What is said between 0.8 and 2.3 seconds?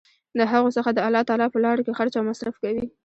د الله تعالی په لاره کي خرچ او